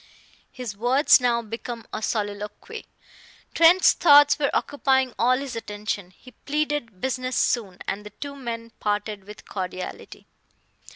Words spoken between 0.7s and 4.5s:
words now became a soliloquy: Trent's thoughts were